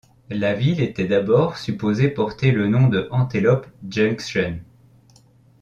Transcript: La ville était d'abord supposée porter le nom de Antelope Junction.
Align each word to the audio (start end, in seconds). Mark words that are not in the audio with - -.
La 0.31 0.55
ville 0.55 0.81
était 0.81 1.05
d'abord 1.05 1.59
supposée 1.59 2.07
porter 2.09 2.49
le 2.49 2.67
nom 2.67 2.87
de 2.87 3.07
Antelope 3.11 3.67
Junction. 3.87 4.59